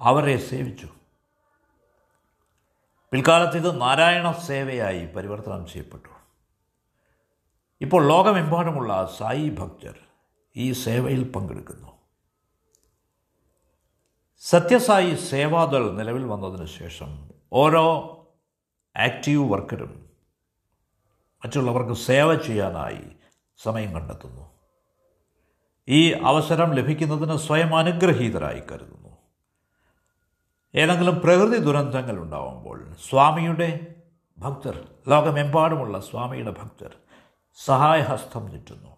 [0.00, 0.88] അവരെ സേവിച്ചു.
[3.12, 6.08] പിൽക്കാലത്ത് ഇത് നാരായണ സേവയായി പരിവർത്തനം ചെയ്യപ്പെട്ടു.
[7.80, 9.98] ഇപ്പോൾ ലോകമെമ്പാടുമുള്ള സായി ഭക്തർ
[10.56, 11.95] ഈ സേവയിൽ പങ്കെടുക്കുന്നു.
[14.38, 17.84] സത്യസായി സേവാദൾ നിലവിൽ വന്നതിന് ശേഷം ഓരോ
[18.96, 20.10] ആക്റ്റീവ് വർക്കറും
[21.44, 23.04] മറ്റുള്ളവർക്ക് സേവ ചെയ്യാനായി
[23.62, 24.50] സമയം കണ്ടെത്തുന്നു.
[25.88, 29.16] ഈ അവസരം ലഭിക്കുന്നതിന് സ്വയം അനുഗ്രഹീതരായി കരുതുന്നു.
[30.74, 33.94] ഏതെങ്കിലും പ്രകൃതി ദുരന്തങ്ങൾ ഉണ്ടാവുമ്പോൾ സ്വാമിയുടെ
[34.38, 36.96] ഭക്തർ ലോകമെമ്പാടുമുള്ള സ്വാമിയുടെ ഭക്തർ
[37.64, 38.96] സഹായഹസ്തം ചുറ്റുന്നു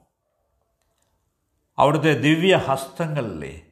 [1.78, 3.67] അവിടുത്തെ ദിവ്യ ഹസ്തങ്ങളിലെ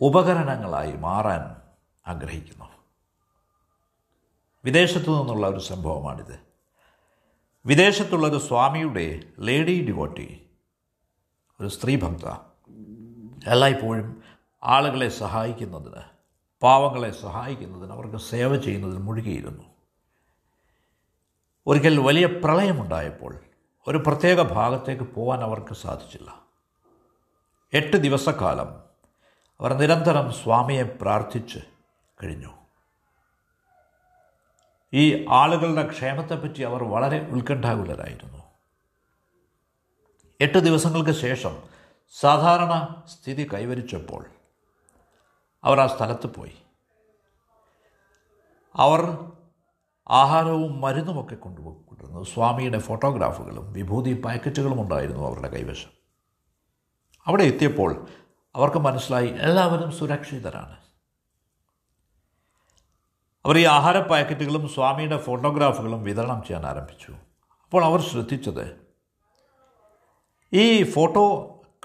[0.00, 1.56] ഉപകരണങ്ങളായി മാറാൻ
[2.06, 2.64] ആഗ്രഹിക്കുന്നു.
[4.64, 6.40] വിദേശത്തു നിന്നുള്ള ഒരു സംഭവമാണിത്.
[7.66, 10.50] വിദേശത്തുള്ളൊരു സ്വാമിയുടെ ലേഡി ഡിവോട്ടി
[11.60, 12.36] ഒരു സ്ത്രീ ഭക്ത
[13.46, 14.22] എല്ലായ്പ്പോഴും
[14.62, 16.02] ആളുകളെ സഹായിക്കുന്നതിന്
[16.62, 19.64] പാവങ്ങളെ സഹായിക്കുന്നതിന് അവർക്ക് സേവ ചെയ്യുന്നതിന് മുഴുകിയിരുന്നു.
[21.66, 23.40] ഒരിക്കൽ വലിയ പ്രളയമുണ്ടായപ്പോൾ
[23.88, 26.42] ഒരു പ്രത്യേക ഭാഗത്തേക്ക് പോകാൻ അവർക്ക് സാധിച്ചില്ല.
[27.72, 28.89] എട്ട് ദിവസക്കാലം
[29.60, 31.58] അവർ നിരന്തരം സ്വാമിയെ പ്രാർത്ഥിച്ച്
[32.22, 32.48] കഴിഞ്ഞു.
[34.92, 38.38] ഈ ആളുകളുടെ ക്ഷേമത്തെപ്പറ്റി അവർ വളരെ ഉത്കണ്ഠാകുലരായിരുന്നു.
[40.40, 41.62] എട്ട് ദിവസങ്ങൾക്ക് ശേഷം
[42.20, 44.26] സാധാരണ സ്ഥിതി കൈവരിച്ചപ്പോൾ
[45.64, 46.54] അവർ ആ സ്ഥലത്ത് പോയി.
[48.74, 49.32] അവർ
[50.08, 55.90] ആഹാരവും മരുന്നുമൊക്കെ കൊണ്ടുപോയിക്കൊണ്ടിരുന്നു സ്വാമിയുടെ ഫോട്ടോഗ്രാഫുകളും വിഭൂതി പാക്കറ്റുകളും ഉണ്ടായിരുന്നു അവരുടെ കൈവശം.
[57.26, 58.08] അവിടെ എത്തിയപ്പോൾ
[58.56, 60.78] അവർക്ക് മനസ്സിലായി എല്ലാവരും സുരക്ഷിതരാണ്.
[63.44, 67.12] അവർ ഈ ആഹാര പാക്കറ്റുകളും സ്വാമിയുടെ ഫോട്ടോഗ്രാഫുകളും വിതരണം ചെയ്യാൻ ആരംഭിച്ചു.
[67.12, 68.80] അപ്പോൾ അവർ ശ്രദ്ധിച്ചത്
[70.52, 71.24] ഈ ഫോട്ടോ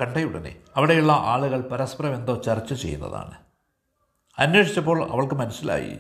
[0.01, 3.45] കണ്ടയുടനെ അവിടെയുള്ള ആളുകൾ പരസ്പരം എന്തോ ചർച്ച ചെയ്യുന്നതാണ്.
[4.39, 5.99] അന്വേഷിച്ചപ്പോൾ അവൾക്ക് മനസ്സിലായി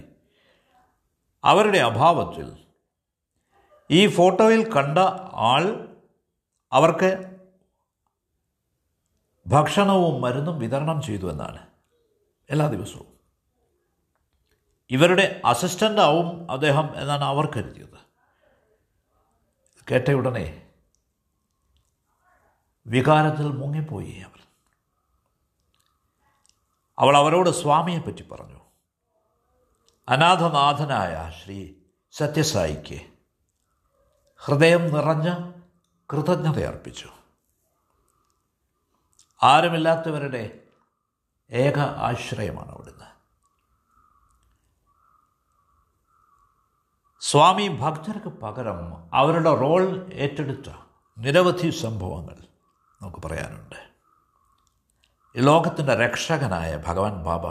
[1.43, 2.57] അവരുടെ അഭാവത്തിൽ
[3.91, 4.97] ഈ ഫോട്ടോയിൽ കണ്ട
[5.33, 5.87] ആൾ
[6.71, 7.34] അവർക്ക്
[9.47, 11.67] ഭക്ഷണവും മരുന്നും വിതരണം ചെയ്തു എന്നാണ്
[12.49, 13.19] എല്ലാ ദിവസവും.
[14.89, 17.95] ഇവരുടെ അസിസ്റ്റന്റ് ആവും അദ്ദേഹം എന്നാണ് അവർ കരുതിയത്.
[19.91, 20.71] കേട്ട ഉടനെ
[22.87, 24.39] വികാരത്തിൽ മുങ്ങിപ്പോയി അവർ.
[26.99, 28.59] അവൾ അവരോട് സ്വാമിയെപ്പറ്റി പറഞ്ഞു.
[30.09, 31.73] അനാഥനാഥനായ ശ്രീ
[32.11, 33.01] സത്യസായിക്ക്
[34.35, 35.51] ഹൃദയം നിറഞ്ഞ
[36.13, 37.09] കൃതജ്ഞത അർപ്പിച്ചു
[39.43, 40.63] ആരുമില്ലാത്തവരുടെ
[41.51, 43.05] ഏക ആശ്രയമാണ് അവിടുന്ന്.
[47.19, 50.73] സ്വാമി ഭക്തർക്ക് പകരം അവരുടെ റോൾ ഏറ്റെടുത്ത
[51.17, 52.35] നിരവധി സംഭവങ്ങൾ
[53.01, 53.75] നമുക്ക് പറയാനുണ്ട്.
[55.35, 57.47] ഈ ലോകത്തിന്റെ രക്ഷകനായ ഭഗവാൻ ബാബ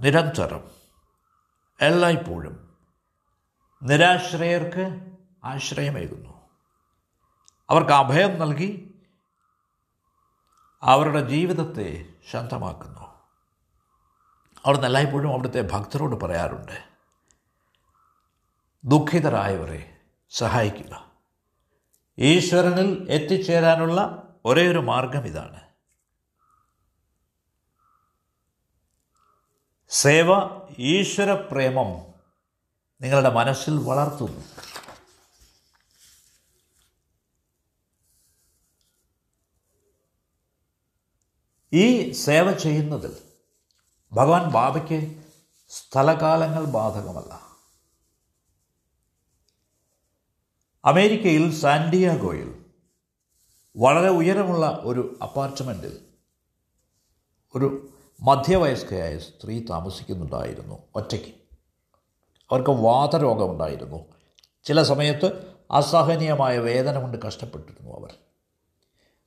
[0.00, 0.70] നിരന്തരം
[1.80, 2.76] എല്ലായ്പ്പോഴും
[3.82, 6.40] നിരാശ്രയർക്ക് ആശ്രയമേകുന്നു.
[7.70, 8.89] അവർക്ക് അഭയം നൽകി
[10.82, 13.00] അവരുടെ ജീവിതത്തെ ശാന്തമാക്കുന്നു.
[14.64, 16.84] അവിടുന്ന് എല്ലായ്പ്പോഴും അവിടുത്തെ ഭക്തരോട് പറയാറുണ്ട്
[18.84, 19.96] ദുഃഖിതരായവരെ
[20.30, 21.10] സഹായിക്കുക.
[22.18, 25.60] ഈശ്വരനിൽ എത്തിച്ചേരാനുള്ള ഒരേ ഒരു മാർഗം ഇതാണ്.
[29.88, 30.28] സേവ
[30.78, 32.14] ഈശ്വര പ്രേമം
[33.00, 34.69] നിങ്ങളുടെ മനസ്സിൽ വളർത്തുന്നു.
[41.72, 43.16] ഈ സേവ ചെയ്യുന്നതിൽ
[44.12, 45.22] ഭഗവാൻ ബാബയ്ക്ക്
[45.68, 47.50] സ്ഥലകാലങ്ങൾ ബാധകമല്ല.
[50.84, 52.64] അമേരിക്കയിൽ സാൻഡിയാഗോയിൽ
[53.76, 56.06] വളരെ ഉയരമുള്ള ഒരു അപ്പാർട്ട്മെന്റിൽ
[57.54, 57.90] ഒരു
[58.22, 61.28] മധ്യവയസ്കയായ സ്ത്രീ താമസിക്കുന്നുണ്ടായിരുന്നു ഒറ്റയ്ക്ക്.
[62.50, 64.04] അവർക്ക് വാതരോഗമുണ്ടായിരുന്നു.
[64.64, 68.14] ചില സമയത്ത് അസഹനീയമായ വേദന കൊണ്ട് കഷ്ടപ്പെട്ടിരുന്നു അവർ.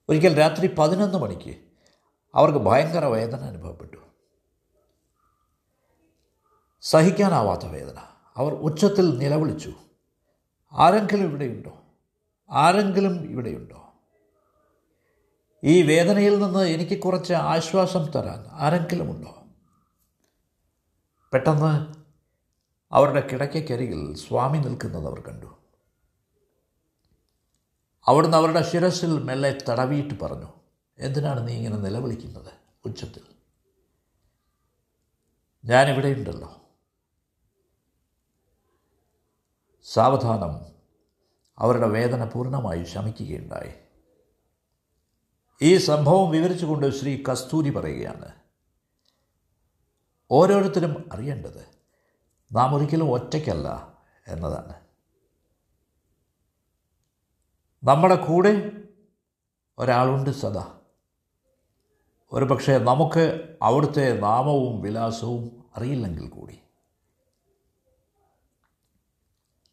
[0.09, 1.72] ഒരിക്കൽ രാത്രി പതിനൊന്ന് മണിക്ക്
[2.35, 3.97] അവർക്ക് ഭയങ്കര വേദന അനുഭവപ്പെട്ടു.
[6.81, 7.99] സഹിക്കാനാവാത്ത വേദന.
[8.35, 9.73] അവർ ഉച്ചത്തിൽ നിലവിളിച്ചു.
[10.73, 11.77] ആരെങ്കിലും ഇവിടെയുണ്ടോ?
[12.51, 13.93] ആരെങ്കിലും ഇവിടെയുണ്ടോ?
[15.63, 19.43] ഈ വേദനയിൽ നിന്ന് എനിക്ക് കുറച്ച് ആശ്വാസം തരാൻ ആരെങ്കിലും ഉണ്ടോ?
[21.33, 21.93] പെട്ടെന്ന്
[22.91, 25.45] അവരുടെ കിടക്കയ്ക്കരികിൽ സ്വാമി നിൽക്കുന്നത് അവർ കണ്ടു.
[28.07, 30.62] അവിടുന്ന് അവരുടെ ശിരസിൽ മെല്ലെ തടവിയിട്ട് പറഞ്ഞു.
[30.97, 32.53] എന്തിനാണ് നീ ഇങ്ങനെ നിലവിളിക്കുന്നത്
[32.85, 33.21] ഉച്ചത്തിൽ?
[35.65, 36.61] ഞാനിവിടെയുണ്ടല്ലോ
[39.83, 40.75] സാവധാനം
[41.57, 43.73] അവരുടെ വേദന പൂർണമായി ശമിക്കുകയുണ്ടായി.
[45.61, 48.31] ഈ സംഭവം വിവരിച്ചുകൊണ്ട് ശ്രീ കസ്തൂരി പറയുകയാണ്
[50.31, 51.67] ഓരോരുത്തരും അറിയേണ്ടത്
[52.51, 54.73] നാം ഒരിക്കലും ഒറ്റയ്ക്കല്ല എന്നതാണ്.
[57.83, 58.71] നമ്മുടെ കൂടെ
[59.77, 60.79] ഒരാളുണ്ട് സദാ.
[62.33, 66.59] ഒരു പക്ഷേ നമുക്ക് അവിടുത്തെ നാമവും വിലാസവും അറിയില്ലെങ്കിൽ കൂടി.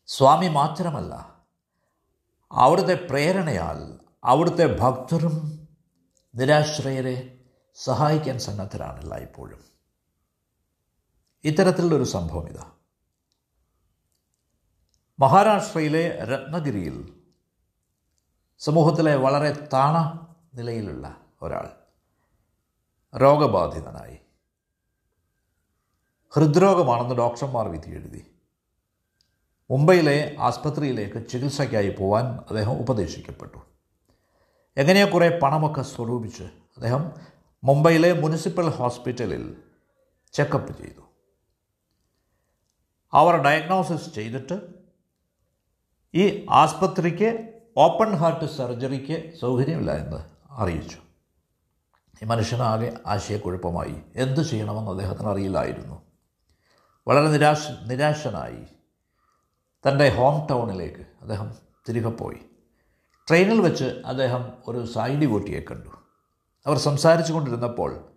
[0.07, 1.42] സ്വാമി മാത്രമല്ല
[2.53, 5.68] അവിടുത്തെ പ്രേരണയാൽ അവിടുത്തെ ഭക്തരും
[6.35, 7.44] നിരാശ്രയരെ
[7.75, 9.64] സഹായിക്കാൻ സന്നദ്ധരാണല്ല ഇപ്പോഴും
[11.44, 12.70] ഇത്തരത്തിലുള്ളൊരു സംഭവം ഇതാ.
[15.18, 17.23] മഹാരാഷ്ട്രയിലെ രത്നഗിരിയിൽ
[18.59, 21.80] സമൂഹത്തിലെ വളരെ താണ നിലയിലുള്ള ഒരാൾ
[23.16, 24.18] രോഗബാധിതനായി.
[26.33, 28.27] ഹൃദ്രോഗമാണെന്ന് ഡോക്ടർമാർ വിധി എഴുതി
[29.70, 33.59] മുംബൈയിലെ ആസ്പത്രിയിലേക്ക് ചികിത്സയ്ക്കായി പോവാൻ അദ്ദേഹം ഉപദേശിക്കപ്പെട്ടു.
[34.77, 37.12] എങ്ങനെയോ കുറേ പണമൊക്കെ സ്വരൂപിച്ച് അദ്ദേഹം
[37.64, 39.57] മുംബൈയിലെ മുനിസിപ്പൽ ഹോസ്പിറ്റലിൽ
[40.33, 41.01] ചെക്കപ്പ് ചെയ്തു.
[43.12, 44.61] അവർ ഡയഗ്നോസിസ് ചെയ്തിട്ട്
[46.14, 50.16] ഈ ആസ്പത്രിക്ക് ഓപ്പൺ ഹാർട്ട് സർജറിക്ക് സൗകര്യമില്ല എന്ന്
[50.51, 51.10] അറിയിച്ചു.
[52.25, 54.03] മനുഷ്യനാകെ ആശയക്കുഴപ്പമായി.
[54.17, 56.03] എന്തു ചെയ്യണമെന്ന് അദ്ദേഹത്തിന് അറിയില്ലായിരുന്നു.
[57.09, 58.65] വളരെ നിരാശ നിരാശനായി.
[59.89, 61.55] തന്റെ ഹോം ടൗണിലേക്ക് അദ്ദേഹം
[61.89, 62.37] തിരികെ പോയി.
[63.29, 65.89] ട്രെയിനിൽ വെച്ച് അദ്ദേഹം ഒരു സായി കൂട്ടിയെ കണ്ടു.
[66.67, 68.13] അവർ സംസാരിച്ചു കൊണ്ടിരുന്നപ്പോൾ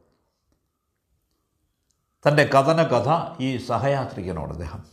[2.27, 4.85] തന്റെ കഥന കഥ ഈ സഹയാത്രികനോട് അദ്ദേഹം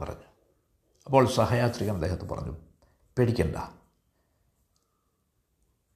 [0.00, 0.24] പറഞ്ഞു.
[1.06, 2.56] അപ്പോൾ സഹയാത്രികൻ അദ്ദേഹത്തെ പറഞ്ഞു
[3.18, 3.75] പേടിക്കണ്ട.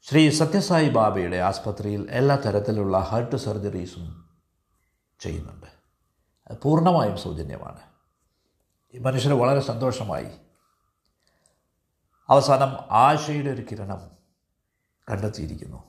[0.02, 4.30] ശ്രീ സത്യസായി ബാബയുടെ ആസ്പത്രിയിൽ എല്ലാ തരത്തിലുള്ള ഹാർട്ട് സർജറീസും
[5.20, 5.66] ചെയ്യുന്നുണ്ട്.
[6.62, 7.80] പൂർണമായും സൗജന്യമാണ്.
[8.94, 10.26] ഈ മനുഷ്യർ വളരെ സന്തോഷമായി.
[12.28, 14.10] അവസാനം ആശയുടെ ഒരു കിരണം
[15.10, 15.84] കണ്ടെത്തിയിരിക്കുന്നു.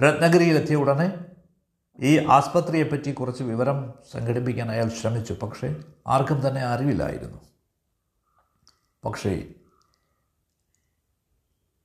[0.00, 1.18] രത്നഗിരിയിലെത്തിയ ഉടനെ
[2.00, 5.32] ഈ ആസ്പത്രിയെപ്പറ്റി കുറച്ച് വിവരം സംഘടിപ്പിക്കാൻ അയാൾ ശ്രമിച്ചു.
[5.32, 7.38] പക്ഷേ ആർക്കും തന്നെ അറിവില്ലായിരുന്നു.
[9.04, 9.48] പക്ഷേ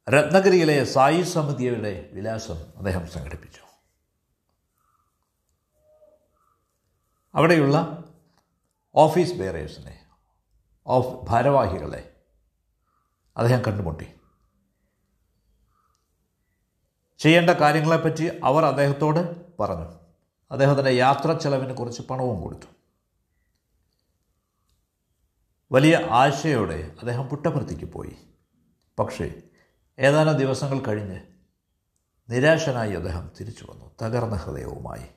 [0.09, 3.61] രത്നഗിരിയിലെ സായി സമിതിയുടെ വിലാസം അദ്ദേഹം സംഘടിപ്പിച്ചു.
[7.35, 8.03] അവിടെയുള്ള
[8.95, 10.05] ഓഫീസ് ബെയറേഴ്സിനെ
[10.87, 12.15] ഓഫ് ഭാരവാഹികളെ
[13.37, 14.13] അദ്ദേഹം കണ്ടുമുട്ടി.
[17.17, 19.99] ചെയ്യേണ്ട കാര്യങ്ങളെപ്പറ്റി അവർ അദ്ദേഹത്തോട് പറഞ്ഞു.
[20.51, 22.67] അദ്ദേഹത്തിന്റെ യാത്ര ചെലവിന് കുറച്ച് പണവും കൊടുത്തു.
[25.71, 28.15] വലിയ ആശയോടെ അദ്ദേഹം പുട്ടപർത്തിക്ക് പോയി.
[28.99, 29.41] പക്ഷേ
[29.99, 31.19] ഏതാനും ദിവസങ്ങൾ കഴിഞ്ഞ്
[32.29, 33.91] നിരാശനായി അദ്ദേഹം തിരിച്ചു വന്നു.
[34.01, 35.07] തകർന്ന ഹൃദയവുമായി.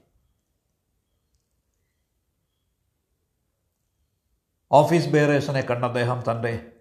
[4.72, 6.72] ഓഫീസ് ബെയറേഴ്സിനെ കണ്ട അദ്ദേഹം തന്റെ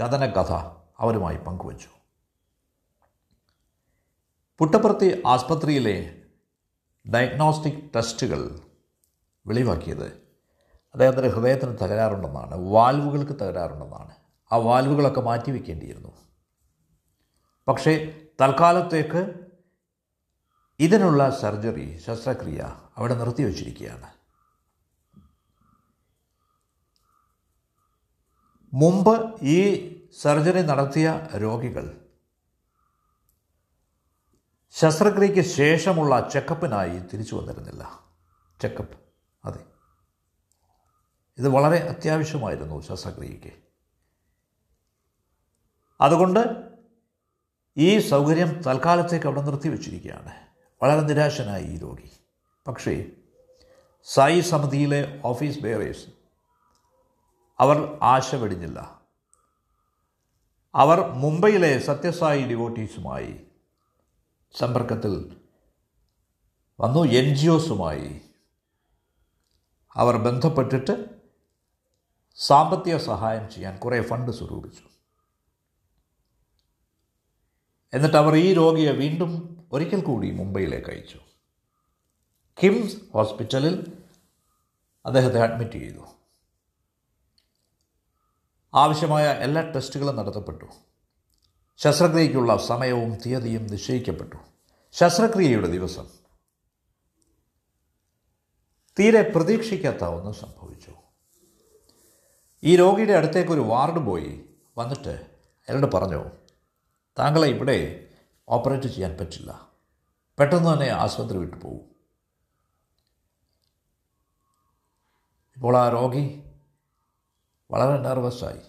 [0.00, 0.52] കഥന കഥ
[0.98, 1.88] അവരുമായി പങ്കുവച്ചു.
[4.58, 6.22] പുട്ടപ്പുറത്തി ആസ്പത്രിയിലെ
[7.14, 8.60] ഡയഗ്നോസ്റ്റിക് ടെസ്റ്റുകൾ
[9.46, 10.06] വെളിവാക്കിയത്
[10.92, 14.14] അദ്ദേഹത്തിന്റെ ഹൃദയത്തിന് തകരാറുണ്ടെന്നാണ് വാൽവുകൾക്ക് തകരാറുണ്ടെന്നാണ്.
[14.52, 16.24] ആ വാൽവുകളൊക്കെ മാറ്റിവെക്കേണ്ടിയിരുന്നു.
[17.68, 19.50] പക്ഷേ തൽക്കാലത്തേക്ക്
[20.80, 24.14] ഇതിനുള്ള സർജറി ശസ്ത്രക്രിയ അവിടെ നിർത്തിവെച്ചിരിക്കുകയാണ്
[28.74, 32.08] മുമ്പ് ഈ സർജറി നടത്തിയ രോഗികൾ
[34.70, 38.04] ശസ്ത്രക്രിയയ്ക്ക് ശേഷമുള്ള ചെക്കപ്പിനായി തിരിച്ചു വന്നിരുന്നില്ല.
[38.60, 38.98] ചെക്കപ്പ്
[39.44, 39.64] അതെ.
[41.38, 43.52] ഇത് വളരെ അത്യാവശ്യമായിരുന്നു ശസ്ത്രക്രിയയ്ക്ക്.
[46.00, 46.63] അതുകൊണ്ട്
[47.76, 50.34] ഈ സൗകര്യം തൽക്കാലത്തേക്ക് അവിടെ നിർത്തിവെച്ചിരിക്കുകയാണ്
[50.82, 52.10] വളരെ നിരാശനായി ഈ രോഗി.
[52.68, 53.06] പക്ഷേ
[54.04, 56.06] സായി സമിതിയിലെ ഓഫീസ് ബെയറേഴ്സ്
[57.60, 59.00] അവർ ആശ വെടിഞ്ഞില്ല
[60.74, 63.46] അവർ മുംബൈയിലെ സത്യസായി ഡിവോട്ടീസുമായി
[64.58, 65.36] സമ്പർക്കത്തിൽ
[66.80, 67.04] വന്നു.
[67.04, 68.20] എൻ ജി ഒസുമായി
[69.94, 71.04] അവർ ബന്ധപ്പെട്ടിട്ട്
[72.36, 74.93] സാമ്പത്തിക സഹായം ചെയ്യാൻ കുറേ ഫണ്ട് സ്വരൂപിച്ചു.
[77.94, 81.20] എന്നിട്ട് അവർ ഈ രോഗിയെ വീണ്ടും ഒരിക്കൽ കൂടി മുംബൈയിലേക്ക് അയച്ചു.
[82.62, 83.92] കിംസ് ഹോസ്പിറ്റലിൽ
[85.06, 86.00] അദ്ദേഹത്തെ അഡ്മിറ്റ് ചെയ്തു.
[88.74, 90.64] ആവശ്യമായ എല്ലാ ടെസ്റ്റുകളും നടത്തപ്പെട്ടു.
[91.76, 94.36] ശസ്ത്രക്രിയയ്ക്കുള്ള സമയവും തീയതിയും നിശ്ചയിക്കപ്പെട്ടു.
[94.92, 96.06] ശസ്ത്രക്രിയയുടെ ദിവസം.
[98.98, 100.92] തീരെ പ്രതീക്ഷിക്കാത്ത ഒന്ന് സംഭവിച്ചു.
[102.64, 104.38] ഈ രോഗിയുടെ അടുത്തേക്ക് ഒരു വാർഡ് ബോയ്
[104.78, 105.26] വന്നിട്ട്
[105.68, 106.43] അയാളോട് പറഞ്ഞു
[107.18, 108.08] താങ്കളെ ഇവിടെ
[108.48, 109.70] ഓപ്പറേറ്റ് ചെയ്യാൻ പറ്റില്ല.
[110.38, 111.94] പെട്ടെന്ന് തന്നെ ആശുപത്രി വിട്ടു പോകും
[115.56, 116.42] ഇപ്പോൾ ആ രോഗി
[117.70, 118.60] വളരെ നെർവസായി.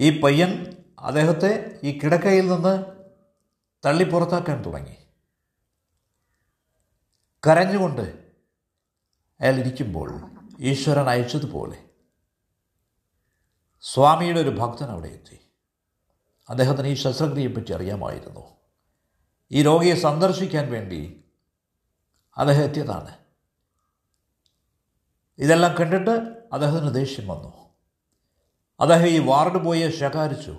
[0.00, 2.84] ഈ പയ്യൻ അദ്ദേഹത്തെ ഈ കിടക്കയിൽ നിന്ന്
[3.86, 4.96] തള്ളി പുറത്താക്കാൻ തുടങ്ങി.
[7.46, 8.32] കരഞ്ഞുകൊണ്ട്
[9.40, 10.20] അയാൾ ഇരിക്കുമ്പോൾ
[10.60, 11.87] ഈശ്വരൻ അയച്ചതുപോലെ
[13.80, 15.38] സ്വാമിയുടെ ഒരു ഭക്തൻ അവിടെ എത്തി.
[16.50, 18.40] അദ്ദേഹത്തിന് ഈ ശസ്ത്രക്രിയയെപ്പറ്റി അറിയാമായിരുന്നു.
[19.50, 21.24] ഈ രോഗിയെ സന്ദർശിക്കാൻ വേണ്ടി
[22.38, 23.18] അദ്ദേഹം എത്തിയതാണ്.
[25.38, 26.10] ഇതെല്ലാം കണ്ടിട്ട്
[26.52, 27.52] അദ്ദേഹത്തിന് ദേഷ്യം വന്നു.
[28.80, 30.58] അദ്ദേഹം ഈ വാർഡ് ബോയെ ശകാരിച്ചു.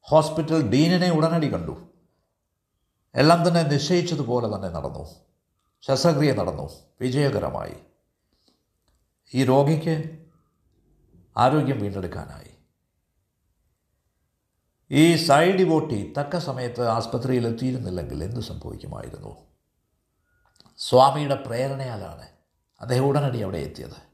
[0.00, 1.88] ഹോസ്പിറ്റൽ ഡീനിനെ ഉടനടി കണ്ടു.
[3.14, 5.14] എല്ലാം തന്നെ നിശ്ചയിച്ചതുപോലെ തന്നെ നടന്നു.
[5.80, 6.70] ശസ്ത്രക്രിയ നടന്നു.
[7.00, 7.74] വിജയകരമായി.
[9.34, 10.25] ഈ രോഗിക്ക്
[11.36, 12.50] ആരോഗ്യം വീണ്ടെടുക്കാനായി.
[14.90, 19.46] ഈ സൈഡ് ഡിവോട്ടി തക്ക സമയത്ത് ആസ്പത്രിയിൽ എത്തിയിരുന്നില്ലെങ്കിൽ എന്ത് സംഭവിക്കുമായിരുന്നു?
[20.76, 22.28] സ്വാമിയുടെ പ്രേരണയാലാണ്
[22.80, 24.06] അദ്ദേഹം ഉടനടി അവിടെ എത്തിയത്.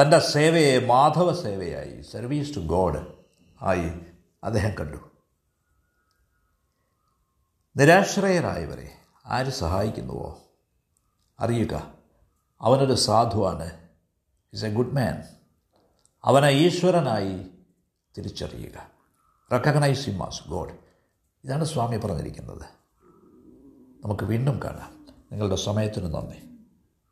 [0.00, 3.06] തന്റെ സേവയെ മാധവ സേവയായി സർവീസ് ടു ഗോഡ്
[3.62, 4.00] ആയി
[4.44, 4.96] അദ്ദേഹം കണ്ടു.
[7.76, 8.92] നിരാശ്രയരായവരെ
[9.26, 10.42] ആര് സഹായിക്കുന്നുവോ?
[11.40, 11.94] അറിയുക
[12.60, 13.85] അവനൊരു സാധുവാണ്
[14.52, 15.22] ഇസ് എ ഗുഡ് മാൻ
[16.24, 17.46] അവനെ ഈശ്വരനായി
[18.18, 18.90] തിരിച്ചറിയുക.
[19.52, 20.74] റെക്കഗ്നൈസ് ഹിം ആസ് ഗോഡ്
[21.44, 22.64] ഇതാണ് സ്വാമി പറഞ്ഞിരിക്കുന്നത്.
[24.04, 25.06] നമുക്ക് വീണ്ടും കാണാം.
[25.32, 26.55] നിങ്ങളുടെ സമയത്തിന് നന്ദി.